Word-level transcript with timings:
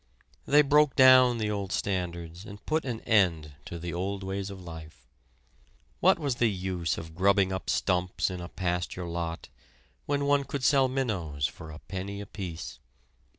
They 0.47 0.63
broke 0.63 0.95
down 0.95 1.37
the 1.37 1.51
old 1.51 1.71
standards, 1.71 2.43
and 2.43 2.65
put 2.65 2.85
an 2.85 3.01
end 3.01 3.53
to 3.65 3.77
the 3.77 3.93
old 3.93 4.23
ways 4.23 4.49
of 4.49 4.59
life. 4.63 5.07
What 5.99 6.17
was 6.17 6.37
the 6.37 6.49
use 6.49 6.97
of 6.97 7.13
grubbing 7.13 7.53
up 7.53 7.69
stumps 7.69 8.31
in 8.31 8.41
a 8.41 8.49
pasture 8.49 9.05
lot, 9.05 9.49
when 10.07 10.25
one 10.25 10.45
could 10.45 10.63
sell 10.63 10.87
minnows 10.87 11.45
for 11.45 11.69
a 11.69 11.77
penny 11.77 12.19
apiece? 12.19 12.79